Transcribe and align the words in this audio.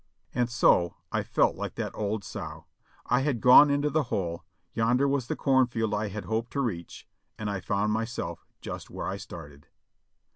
And 0.33 0.49
so 0.49 0.95
I 1.11 1.21
felt 1.21 1.55
like 1.55 1.75
the 1.75 1.91
old 1.91 2.23
sow. 2.23 2.65
I 3.05 3.19
had 3.19 3.39
gone 3.39 3.69
into 3.69 3.91
the 3.91 4.05
hole; 4.05 4.45
yonder 4.73 5.07
was 5.07 5.27
the 5.27 5.35
corn 5.35 5.67
field 5.67 5.93
I 5.93 6.07
had 6.07 6.25
hoped 6.25 6.49
to 6.53 6.59
reach 6.59 7.07
and 7.37 7.51
I 7.51 7.59
found 7.59 7.93
myself 7.93 8.47
just 8.61 8.89
where 8.89 9.05
I 9.07 9.17
started. 9.17 9.67